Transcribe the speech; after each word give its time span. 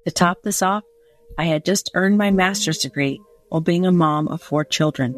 To 0.06 0.12
top 0.12 0.42
this 0.44 0.62
off, 0.62 0.84
I 1.38 1.46
had 1.46 1.66
just 1.66 1.92
earned 1.94 2.18
my 2.18 2.32
master's 2.32 2.80
degree 2.80 3.22
while 3.50 3.62
being 3.62 3.86
a 3.86 3.92
mom 3.92 4.28
of 4.28 4.42
four 4.42 4.64
children. 4.64 5.14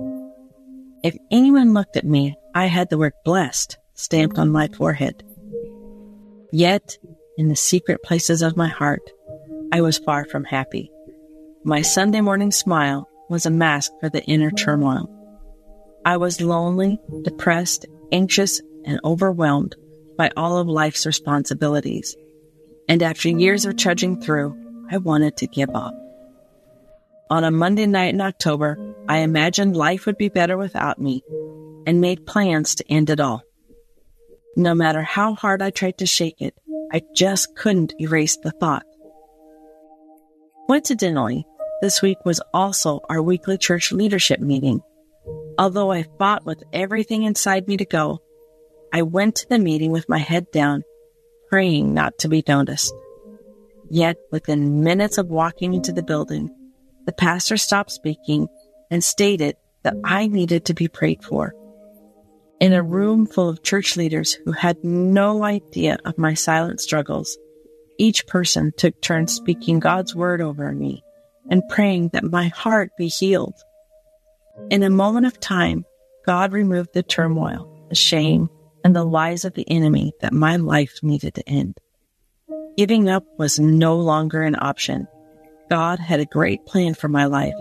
If 1.04 1.16
anyone 1.32 1.74
looked 1.74 1.96
at 1.96 2.06
me, 2.06 2.38
I 2.54 2.66
had 2.66 2.90
the 2.90 2.98
word 2.98 3.14
blessed 3.24 3.78
stamped 3.94 4.38
on 4.38 4.50
my 4.50 4.68
forehead. 4.68 5.24
Yet, 6.52 6.98
in 7.38 7.48
the 7.48 7.56
secret 7.56 8.04
places 8.04 8.42
of 8.42 8.58
my 8.58 8.68
heart, 8.68 9.02
I 9.72 9.82
was 9.82 9.98
far 9.98 10.26
from 10.26 10.44
happy. 10.44 10.92
My 11.64 11.82
Sunday 11.82 12.22
morning 12.22 12.52
smile 12.52 13.08
was 13.30 13.46
a 13.46 13.52
mask 13.52 13.92
for 14.00 14.10
the 14.10 14.24
inner 14.24 14.50
turmoil. 14.52 15.08
I 16.06 16.18
was 16.18 16.42
lonely, 16.42 17.00
depressed, 17.24 17.86
anxious, 18.12 18.62
and 18.86 19.00
overwhelmed 19.04 19.76
by 20.18 20.32
all 20.36 20.58
of 20.58 20.68
life's 20.68 21.06
responsibilities. 21.06 22.16
And 22.88 23.04
after 23.04 23.30
years 23.30 23.66
of 23.66 23.78
trudging 23.78 24.22
through, 24.22 24.56
I 24.90 24.98
wanted 24.98 25.38
to 25.38 25.48
give 25.48 25.70
up. 25.74 25.94
On 27.30 27.44
a 27.44 27.52
Monday 27.52 27.86
night 27.86 28.14
in 28.14 28.22
October, 28.22 28.78
I 29.08 29.20
imagined 29.20 29.78
life 29.78 30.06
would 30.06 30.18
be 30.18 30.30
better 30.30 30.58
without 30.58 31.00
me 31.00 31.22
and 31.86 32.02
made 32.02 32.26
plans 32.26 32.76
to 32.76 32.92
end 32.92 33.10
it 33.10 33.20
all. 33.20 33.44
No 34.56 34.74
matter 34.74 35.04
how 35.04 35.36
hard 35.36 35.62
I 35.62 35.70
tried 35.70 36.00
to 36.00 36.06
shake 36.06 36.42
it, 36.42 36.56
I 36.92 37.02
just 37.16 37.56
couldn't 37.56 37.94
erase 38.00 38.38
the 38.38 38.52
thought. 38.52 38.84
Coincidentally, 40.66 41.46
this 41.82 42.02
week 42.02 42.18
was 42.26 42.42
also 42.54 43.02
our 43.10 43.22
weekly 43.22 43.58
church 43.58 43.92
leadership 43.92 44.40
meeting. 44.40 44.82
Although 45.60 45.92
I 45.92 46.06
fought 46.18 46.46
with 46.46 46.64
everything 46.72 47.24
inside 47.24 47.68
me 47.68 47.76
to 47.76 47.86
go, 47.86 48.20
I 48.94 49.02
went 49.02 49.36
to 49.36 49.50
the 49.50 49.60
meeting 49.60 49.92
with 49.92 50.08
my 50.08 50.18
head 50.18 50.50
down, 50.52 50.84
praying 51.50 51.94
not 51.94 52.18
to 52.20 52.30
be 52.30 52.42
noticed. 52.48 52.94
Yet, 53.90 54.16
within 54.32 54.86
minutes 54.86 55.18
of 55.18 55.28
walking 55.28 55.74
into 55.74 55.92
the 55.92 56.02
building, 56.02 56.50
the 57.06 57.12
pastor 57.12 57.58
stopped 57.58 57.92
speaking 57.92 58.48
and 58.90 59.04
stated 59.04 59.58
that 59.84 59.96
I 60.06 60.28
needed 60.28 60.64
to 60.66 60.74
be 60.74 60.88
prayed 60.88 61.26
for. 61.26 61.54
In 62.62 62.72
a 62.72 62.82
room 62.82 63.26
full 63.26 63.50
of 63.50 63.62
church 63.62 63.98
leaders 63.98 64.34
who 64.46 64.54
had 64.54 64.82
no 64.82 65.44
idea 65.44 65.98
of 66.06 66.18
my 66.18 66.36
silent 66.36 66.80
struggles, 66.80 67.38
each 67.98 68.28
person 68.28 68.72
took 68.78 69.02
turns 69.02 69.34
speaking 69.34 69.80
God's 69.80 70.16
word 70.16 70.40
over 70.40 70.72
me 70.72 71.04
and 71.50 71.68
praying 71.68 72.12
that 72.14 72.24
my 72.24 72.48
heart 72.48 72.92
be 72.98 73.08
healed. 73.08 73.56
In 74.70 74.84
a 74.84 74.90
moment 74.90 75.26
of 75.26 75.40
time, 75.40 75.86
God 76.26 76.54
removed 76.54 76.94
the 76.94 77.02
turmoil, 77.02 77.88
the 77.90 77.96
shame, 77.96 78.50
and 78.84 78.96
the 78.96 79.04
lies 79.04 79.46
of 79.46 79.54
the 79.56 79.70
enemy 79.70 80.14
that 80.22 80.34
my 80.34 80.58
life 80.58 81.00
needed 81.02 81.36
to 81.36 81.50
end. 81.50 81.80
Giving 82.78 83.10
up 83.10 83.26
was 83.38 83.60
no 83.60 83.98
longer 83.98 84.44
an 84.44 84.56
option. 84.60 85.08
God 85.70 86.00
had 86.00 86.20
a 86.20 86.26
great 86.26 86.66
plan 86.66 86.94
for 86.94 87.08
my 87.08 87.26
life, 87.26 87.56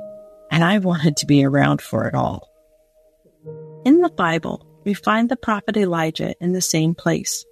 and 0.50 0.62
I 0.62 0.78
wanted 0.78 1.16
to 1.18 1.26
be 1.26 1.44
around 1.44 1.80
for 1.80 2.06
it 2.06 2.14
all. 2.14 2.48
In 3.84 4.00
the 4.00 4.10
Bible, 4.10 4.66
we 4.84 4.94
find 4.94 5.28
the 5.28 5.36
prophet 5.36 5.76
Elijah 5.76 6.34
in 6.40 6.52
the 6.52 6.60
same 6.60 6.94
place. 6.94 7.44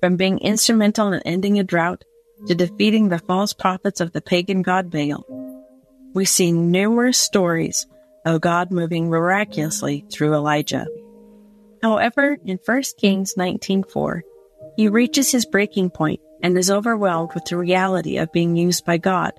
From 0.00 0.16
being 0.16 0.38
instrumental 0.38 1.12
in 1.12 1.22
ending 1.22 1.58
a 1.58 1.64
drought 1.64 2.04
to 2.46 2.54
defeating 2.54 3.08
the 3.08 3.18
false 3.18 3.52
prophets 3.52 4.00
of 4.00 4.12
the 4.12 4.20
pagan 4.20 4.62
god 4.62 4.90
Baal, 4.90 5.24
we 6.14 6.24
see 6.24 6.52
numerous 6.52 7.18
stories 7.18 7.86
of 8.24 8.40
God 8.40 8.70
moving 8.70 9.08
miraculously 9.08 10.04
through 10.10 10.34
Elijah. 10.34 10.86
However, 11.82 12.38
in 12.44 12.58
1 12.64 12.96
Kings 12.98 13.34
19:4, 13.36 14.22
he 14.76 14.88
reaches 14.88 15.30
his 15.30 15.46
breaking 15.46 15.90
point 15.90 16.20
and 16.42 16.56
is 16.56 16.70
overwhelmed 16.70 17.34
with 17.34 17.44
the 17.44 17.56
reality 17.56 18.16
of 18.16 18.32
being 18.32 18.56
used 18.56 18.84
by 18.84 18.98
God 18.98 19.32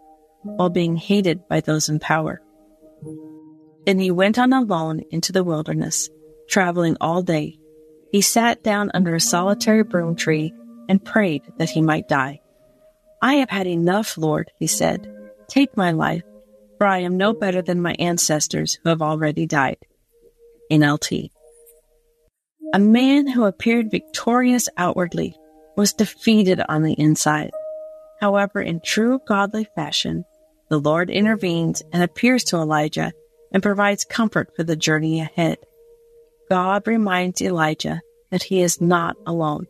while 0.44 0.70
being 0.70 0.96
hated 0.96 1.48
by 1.48 1.62
those 1.62 1.90
in 1.90 2.00
power. 2.00 2.42
Then 3.86 4.00
he 4.00 4.12
went 4.12 4.40
on 4.40 4.54
alone 4.54 5.02
into 5.12 5.32
the 5.32 5.44
wilderness, 5.44 6.10
traveling 6.48 6.98
all 7.02 7.22
day. 7.22 7.58
He 8.12 8.22
sat 8.22 8.64
down 8.64 8.92
under 8.94 9.16
a 9.16 9.20
solitary 9.20 9.84
broom 9.84 10.16
tree 10.16 10.54
and 10.88 11.04
prayed 11.04 11.44
that 11.58 11.72
he 11.72 11.82
might 11.82 12.08
die. 12.08 12.42
I 13.22 13.36
have 13.36 13.50
had 13.50 13.68
enough, 13.68 14.18
Lord, 14.18 14.52
he 14.60 14.68
said. 14.68 15.12
Take 15.48 15.76
my 15.76 15.92
life, 15.92 16.24
for 16.78 16.88
I 16.88 17.00
am 17.00 17.18
no 17.18 17.34
better 17.34 17.62
than 17.62 17.82
my 17.82 17.96
ancestors 18.00 18.80
who 18.84 18.90
have 18.90 19.02
already 19.02 19.46
died. 19.46 19.78
NLT. 20.72 21.30
A 22.74 22.80
man 22.80 23.28
who 23.28 23.46
appeared 23.46 23.92
victorious 23.92 24.68
outwardly 24.78 25.36
was 25.78 25.94
defeated 25.94 26.62
on 26.68 26.84
the 26.84 26.94
inside. 26.94 27.52
However, 28.20 28.62
in 28.62 28.82
true 28.84 29.20
godly 29.28 29.68
fashion, 29.76 30.26
the 30.70 30.80
Lord 30.80 31.10
intervenes 31.10 31.84
and 31.94 32.02
appears 32.02 32.44
to 32.46 32.58
Elijah 32.58 33.14
and 33.52 33.62
provides 33.62 34.04
comfort 34.04 34.50
for 34.56 34.64
the 34.64 34.76
journey 34.76 35.22
ahead. 35.22 35.58
God 36.50 36.88
reminds 36.88 37.42
Elijah 37.42 38.02
that 38.32 38.44
he 38.44 38.62
is 38.62 38.82
not 38.82 39.16
alone. 39.26 39.68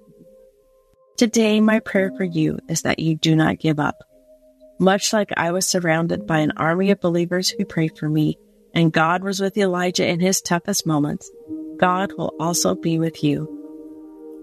Today, 1.17 1.61
my 1.61 1.79
prayer 1.79 2.11
for 2.17 2.23
you 2.23 2.59
is 2.67 2.81
that 2.81 2.99
you 2.99 3.15
do 3.15 3.35
not 3.35 3.59
give 3.59 3.79
up. 3.79 3.95
Much 4.79 5.13
like 5.13 5.31
I 5.37 5.51
was 5.51 5.65
surrounded 5.65 6.27
by 6.27 6.39
an 6.39 6.53
army 6.57 6.91
of 6.91 6.99
believers 6.99 7.49
who 7.49 7.65
prayed 7.65 7.97
for 7.97 8.09
me, 8.09 8.37
and 8.73 8.91
God 8.91 9.23
was 9.23 9.39
with 9.39 9.57
Elijah 9.57 10.07
in 10.07 10.19
his 10.19 10.41
toughest 10.41 10.85
moments, 10.85 11.31
God 11.77 12.11
will 12.17 12.33
also 12.39 12.75
be 12.75 12.99
with 12.99 13.23
you. 13.23 13.51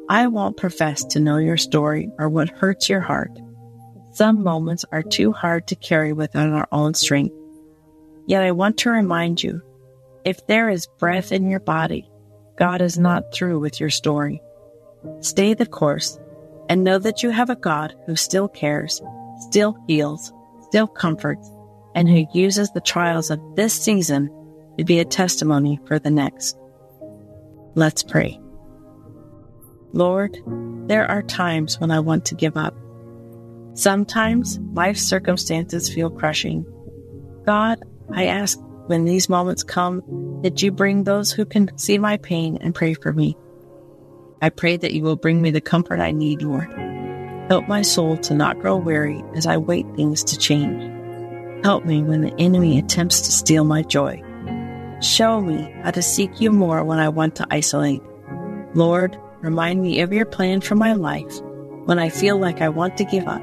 I 0.09 0.27
won't 0.27 0.57
profess 0.57 1.05
to 1.07 1.21
know 1.21 1.37
your 1.37 1.57
story 1.57 2.11
or 2.19 2.29
what 2.29 2.49
hurts 2.49 2.89
your 2.89 3.01
heart. 3.01 3.31
Some 4.13 4.43
moments 4.43 4.85
are 4.93 5.03
too 5.03 5.33
hard 5.33 5.69
to 5.69 5.77
carry 5.77 6.13
within 6.13 6.53
our 6.53 6.69
own 6.73 6.95
strength. 6.95 7.35
Yet 8.27 8.43
I 8.43 8.53
want 8.53 8.79
to 8.79 8.91
remind 8.91 9.43
you 9.43 9.63
if 10.25 10.47
there 10.47 10.69
is 10.69 10.89
breath 10.99 11.33
in 11.33 11.49
your 11.49 11.61
body, 11.61 12.09
God 12.59 12.81
is 12.81 12.99
not 12.99 13.35
through 13.35 13.61
with 13.61 13.81
your 13.81 13.91
story. 13.91 14.43
Stay 15.21 15.55
the 15.55 15.67
course 15.67 16.19
and 16.69 16.85
know 16.85 16.99
that 16.99 17.23
you 17.23 17.31
have 17.31 17.51
a 17.51 17.57
God 17.57 17.95
who 18.07 18.15
still 18.17 18.49
cares, 18.49 19.01
still 19.43 19.77
heals, 19.87 20.33
still 20.63 20.87
comforts, 20.87 21.51
and 21.95 22.09
who 22.09 22.27
uses 22.33 22.71
the 22.71 22.81
trials 22.81 23.31
of 23.31 23.41
this 23.57 23.75
season 23.75 24.31
to 24.79 24.85
be 24.85 24.99
a 24.99 25.05
testimony 25.05 25.79
for 25.87 25.99
the 25.99 26.11
next. 26.11 26.57
Let's 27.75 28.03
pray. 28.03 28.39
Lord, 29.93 30.39
there 30.89 31.11
are 31.11 31.23
times 31.23 31.79
when 31.79 31.91
I 31.91 32.01
want 32.01 32.25
to 32.27 32.35
give 32.35 32.57
up. 32.57 32.75
Sometimes 33.75 34.59
life 34.73 34.97
circumstances 34.97 35.93
feel 35.93 36.11
crushing. 36.11 36.67
God, 37.45 37.83
I 38.13 38.27
ask 38.27 38.59
when 38.87 39.05
these 39.05 39.29
moments 39.29 39.63
come 39.63 40.41
that 40.43 40.63
you 40.63 40.71
bring 40.71 41.05
those 41.05 41.33
who 41.33 41.45
can 41.45 41.77
see 41.79 41.99
my 41.99 42.17
pain 42.17 42.59
and 42.61 42.75
pray 42.75 42.95
for 42.95 43.13
me. 43.13 43.37
I 44.41 44.49
pray 44.49 44.77
that 44.77 44.93
you 44.93 45.03
will 45.03 45.17
bring 45.17 45.41
me 45.41 45.51
the 45.51 45.61
comfort 45.61 46.01
I 46.01 46.11
need, 46.11 46.43
Lord. 46.43 46.69
Help 47.53 47.69
my 47.69 47.83
soul 47.83 48.17
to 48.17 48.33
not 48.33 48.59
grow 48.61 48.77
weary 48.79 49.23
as 49.35 49.45
I 49.47 49.59
wait 49.59 49.85
things 49.95 50.25
to 50.25 50.39
change. 50.39 50.91
Help 51.63 51.85
me 51.85 52.03
when 52.03 52.23
the 52.23 52.35
enemy 52.39 52.79
attempts 52.79 53.21
to 53.21 53.31
steal 53.31 53.63
my 53.63 53.83
joy. 53.83 54.23
Show 55.03 55.39
me 55.39 55.71
how 55.83 55.91
to 55.91 56.01
seek 56.01 56.41
you 56.41 56.51
more 56.51 56.83
when 56.83 56.99
I 56.99 57.11
want 57.11 57.37
to 57.37 57.47
isolate. 57.51 58.01
Lord, 58.73 59.19
remind 59.43 59.83
me 59.83 60.01
of 60.01 60.15
your 60.15 60.25
plan 60.25 60.63
for 60.63 60.77
my 60.77 60.95
life 60.95 61.43
when 61.85 61.99
I 61.99 62.09
feel 62.09 62.39
like 62.39 62.63
I 62.63 62.71
want 62.71 62.97
to 62.97 63.05
give 63.05 63.29
up. 63.29 63.43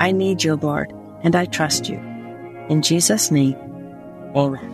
I 0.00 0.12
need 0.12 0.44
you, 0.44 0.56
Lord, 0.56 0.92
and 1.22 1.34
I 1.34 1.46
trust 1.46 1.88
you. 1.88 1.96
In 2.68 2.82
Jesus' 2.82 3.30
name, 3.30 3.56
amen. 4.36 4.70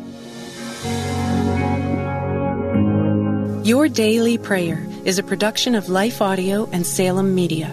Your 3.65 3.89
Daily 3.89 4.39
Prayer 4.39 4.85
is 5.05 5.21
a 5.21 5.23
production 5.23 5.77
of 5.77 5.89
Life 5.89 6.21
Audio 6.21 6.69
and 6.73 6.85
Salem 6.85 7.37
Media. 7.37 7.73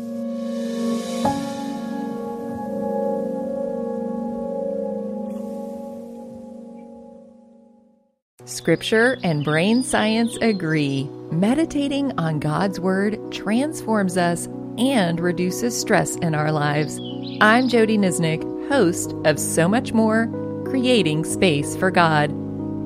Scripture 8.61 9.17
and 9.23 9.43
brain 9.43 9.81
science 9.81 10.37
agree. 10.39 11.09
Meditating 11.31 12.11
on 12.19 12.39
God's 12.39 12.79
Word 12.79 13.19
transforms 13.31 14.17
us 14.17 14.45
and 14.77 15.19
reduces 15.19 15.75
stress 15.75 16.15
in 16.17 16.35
our 16.35 16.51
lives. 16.51 16.99
I'm 17.41 17.69
Jody 17.69 17.97
Nisnik, 17.97 18.43
host 18.69 19.15
of 19.25 19.39
So 19.39 19.67
Much 19.67 19.93
More 19.93 20.27
Creating 20.67 21.25
Space 21.25 21.75
for 21.75 21.89
God, 21.89 22.31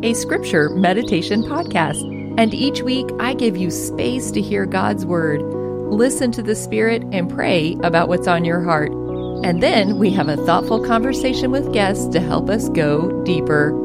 a 0.01 0.13
scripture 0.13 0.69
meditation 0.69 1.43
podcast. 1.43 2.01
And 2.39 2.53
each 2.53 2.81
week 2.81 3.07
I 3.19 3.33
give 3.33 3.57
you 3.57 3.69
space 3.69 4.31
to 4.31 4.41
hear 4.41 4.65
God's 4.65 5.05
Word, 5.05 5.41
listen 5.91 6.31
to 6.31 6.41
the 6.41 6.55
Spirit, 6.55 7.03
and 7.11 7.29
pray 7.29 7.75
about 7.83 8.07
what's 8.07 8.29
on 8.29 8.45
your 8.45 8.61
heart. 8.63 8.93
And 9.43 9.61
then 9.61 9.99
we 9.99 10.09
have 10.11 10.29
a 10.29 10.37
thoughtful 10.37 10.85
conversation 10.85 11.51
with 11.51 11.73
guests 11.73 12.07
to 12.13 12.21
help 12.21 12.49
us 12.49 12.69
go 12.69 13.21
deeper. 13.25 13.84